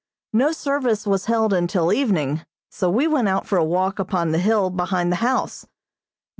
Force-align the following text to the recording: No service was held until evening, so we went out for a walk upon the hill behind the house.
No 0.33 0.51
service 0.51 1.05
was 1.05 1.25
held 1.25 1.53
until 1.53 1.93
evening, 1.93 2.43
so 2.71 2.89
we 2.89 3.05
went 3.07 3.29
out 3.29 3.45
for 3.45 3.59
a 3.59 3.63
walk 3.63 3.99
upon 3.99 4.31
the 4.31 4.39
hill 4.39 4.71
behind 4.71 5.11
the 5.11 5.17
house. 5.17 5.67